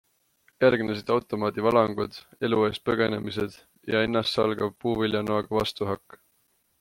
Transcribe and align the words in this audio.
Järgnesid 0.63 1.11
automaadivalangud, 1.15 2.17
elu 2.49 2.61
eest 2.67 2.83
põgenemised 2.91 3.57
ja 3.95 4.01
ennastsalgav 4.07 4.73
puuviljanoaga 4.87 5.57
vastuhakk. 5.59 6.19